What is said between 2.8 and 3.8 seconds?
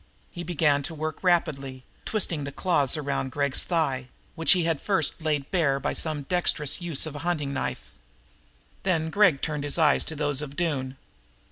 around Gregg's